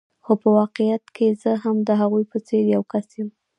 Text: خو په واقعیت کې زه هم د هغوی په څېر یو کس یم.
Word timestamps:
خو 0.23 0.33
په 0.41 0.47
واقعیت 0.59 1.03
کې 1.15 1.27
زه 1.41 1.51
هم 1.63 1.77
د 1.87 1.89
هغوی 2.01 2.23
په 2.31 2.37
څېر 2.47 2.63
یو 2.75 2.83
کس 2.91 3.07
یم. 3.17 3.29